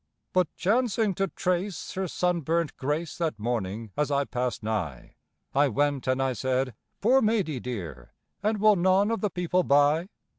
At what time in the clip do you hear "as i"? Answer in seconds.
3.95-4.23